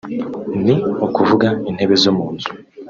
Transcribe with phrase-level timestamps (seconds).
[0.65, 0.75] ni
[1.05, 2.51] ukuvuga intebe zo mu nzu